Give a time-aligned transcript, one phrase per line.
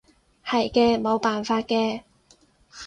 [0.43, 2.01] 係嘅，冇辦法嘅